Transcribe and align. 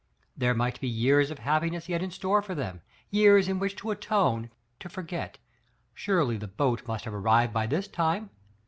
There 0.35 0.55
might 0.55 0.81
be* 0.81 0.87
years 0.87 1.29
of 1.29 1.37
happi 1.41 1.69
ness 1.71 1.87
yet 1.87 2.01
in 2.01 2.09
store 2.09 2.41
for 2.41 2.55
them— 2.55 2.81
years 3.11 3.47
in 3.47 3.59
which 3.59 3.75
to 3.75 3.91
atone, 3.91 4.49
to 4.79 4.89
forget. 4.89 5.37
Surely 5.93 6.37
the 6.37 6.47
boat 6.47 6.87
must 6.87 7.05
have 7.05 7.13
arrived 7.13 7.53
by 7.53 7.67
this 7.67 7.87
time! 7.87 8.31